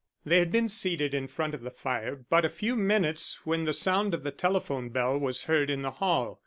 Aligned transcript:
They 0.25 0.39
had 0.39 0.51
been 0.51 0.67
seated 0.67 1.13
in 1.13 1.27
front 1.27 1.53
of 1.53 1.61
the 1.61 1.69
fire 1.69 2.15
but 2.27 2.43
a 2.43 2.49
few 2.49 2.75
minutes 2.75 3.45
when 3.45 3.65
the 3.65 3.71
sound 3.73 4.15
of 4.15 4.23
the 4.23 4.31
telephone 4.31 4.89
bell 4.89 5.19
was 5.19 5.43
heard 5.43 5.69
in 5.69 5.83
the 5.83 5.91
hall. 5.91 6.39